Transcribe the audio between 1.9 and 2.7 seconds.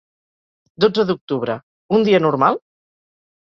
un dia normal?